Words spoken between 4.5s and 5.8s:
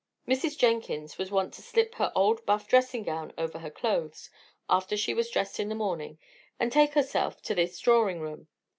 after she was dressed in a